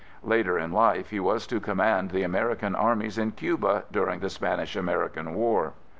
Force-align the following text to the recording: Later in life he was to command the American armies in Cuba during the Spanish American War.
Later 0.23 0.57
in 0.57 0.71
life 0.71 1.11
he 1.11 1.19
was 1.19 1.45
to 1.45 1.59
command 1.59 2.09
the 2.09 2.23
American 2.23 2.73
armies 2.73 3.19
in 3.19 3.33
Cuba 3.33 3.83
during 3.91 4.19
the 4.19 4.31
Spanish 4.31 4.75
American 4.75 5.35
War. 5.35 5.73